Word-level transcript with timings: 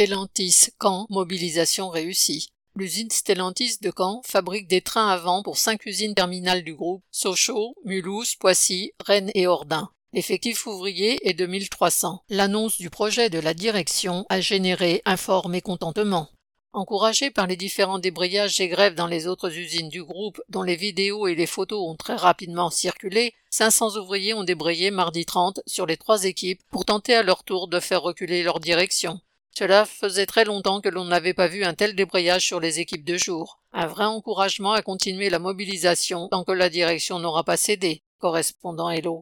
Stellantis 0.00 0.68
Caen, 0.80 1.04
mobilisation 1.10 1.90
réussie. 1.90 2.48
L'usine 2.74 3.10
Stellantis 3.10 3.76
de 3.82 3.92
Caen 3.94 4.22
fabrique 4.24 4.66
des 4.66 4.80
trains 4.80 5.08
à 5.08 5.18
vent 5.18 5.42
pour 5.42 5.58
cinq 5.58 5.84
usines 5.84 6.14
terminales 6.14 6.64
du 6.64 6.74
groupe 6.74 7.02
Sochaux, 7.10 7.74
Mulhouse, 7.84 8.34
Poissy, 8.36 8.92
Rennes 9.04 9.30
et 9.34 9.46
Ordin. 9.46 9.90
L'effectif 10.14 10.66
ouvrier 10.66 11.18
est 11.28 11.34
de 11.34 11.44
1300. 11.44 12.22
L'annonce 12.30 12.78
du 12.78 12.88
projet 12.88 13.28
de 13.28 13.38
la 13.38 13.52
direction 13.52 14.24
a 14.30 14.40
généré 14.40 15.02
un 15.04 15.18
fort 15.18 15.50
mécontentement. 15.50 16.30
Encouragé 16.72 17.30
par 17.30 17.46
les 17.46 17.56
différents 17.56 17.98
débrayages 17.98 18.58
et 18.58 18.68
grèves 18.68 18.94
dans 18.94 19.06
les 19.06 19.26
autres 19.26 19.54
usines 19.54 19.90
du 19.90 20.02
groupe, 20.02 20.40
dont 20.48 20.62
les 20.62 20.76
vidéos 20.76 21.26
et 21.26 21.34
les 21.34 21.46
photos 21.46 21.86
ont 21.86 21.96
très 21.96 22.16
rapidement 22.16 22.70
circulé, 22.70 23.34
500 23.50 23.98
ouvriers 23.98 24.32
ont 24.32 24.44
débrayé 24.44 24.90
mardi 24.90 25.26
30 25.26 25.60
sur 25.66 25.84
les 25.84 25.98
trois 25.98 26.24
équipes 26.24 26.62
pour 26.70 26.86
tenter 26.86 27.14
à 27.14 27.22
leur 27.22 27.44
tour 27.44 27.68
de 27.68 27.80
faire 27.80 28.00
reculer 28.00 28.42
leur 28.42 28.60
direction. 28.60 29.20
Cela 29.56 29.84
faisait 29.84 30.26
très 30.26 30.44
longtemps 30.44 30.80
que 30.80 30.88
l'on 30.88 31.04
n'avait 31.04 31.34
pas 31.34 31.48
vu 31.48 31.64
un 31.64 31.74
tel 31.74 31.94
débrayage 31.94 32.46
sur 32.46 32.60
les 32.60 32.80
équipes 32.80 33.04
de 33.04 33.16
jour. 33.16 33.60
Un 33.72 33.86
vrai 33.86 34.04
encouragement 34.04 34.72
à 34.72 34.82
continuer 34.82 35.28
la 35.30 35.38
mobilisation 35.38 36.28
tant 36.28 36.44
que 36.44 36.52
la 36.52 36.70
direction 36.70 37.18
n'aura 37.18 37.44
pas 37.44 37.56
cédé. 37.56 38.02
Correspondant 38.18 38.90
Hello. 38.90 39.18